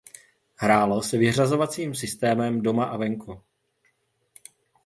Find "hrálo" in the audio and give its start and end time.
0.55-1.01